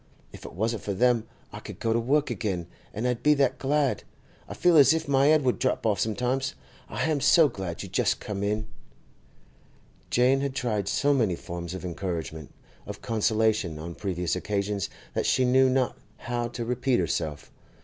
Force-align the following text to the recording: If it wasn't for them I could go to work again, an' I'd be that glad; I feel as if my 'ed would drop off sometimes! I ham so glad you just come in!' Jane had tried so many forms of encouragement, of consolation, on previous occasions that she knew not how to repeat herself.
If 0.33 0.45
it 0.45 0.53
wasn't 0.53 0.81
for 0.81 0.95
them 0.95 1.27
I 1.53 1.59
could 1.59 1.79
go 1.79 1.93
to 1.93 1.99
work 1.99 2.31
again, 2.31 2.65
an' 2.91 3.05
I'd 3.05 3.21
be 3.21 3.35
that 3.35 3.59
glad; 3.59 4.03
I 4.49 4.55
feel 4.55 4.75
as 4.75 4.95
if 4.95 5.07
my 5.07 5.29
'ed 5.29 5.43
would 5.43 5.59
drop 5.59 5.85
off 5.85 5.99
sometimes! 5.99 6.55
I 6.89 7.01
ham 7.01 7.21
so 7.21 7.47
glad 7.47 7.83
you 7.83 7.87
just 7.89 8.19
come 8.19 8.41
in!' 8.41 8.65
Jane 10.09 10.41
had 10.41 10.55
tried 10.55 10.87
so 10.87 11.13
many 11.13 11.35
forms 11.35 11.75
of 11.75 11.85
encouragement, 11.85 12.51
of 12.87 13.03
consolation, 13.03 13.77
on 13.77 13.93
previous 13.93 14.35
occasions 14.35 14.89
that 15.13 15.27
she 15.27 15.45
knew 15.45 15.69
not 15.69 15.95
how 16.17 16.47
to 16.47 16.65
repeat 16.65 16.99
herself. 16.99 17.51